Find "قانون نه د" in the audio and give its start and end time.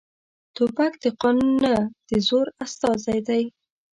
1.21-2.09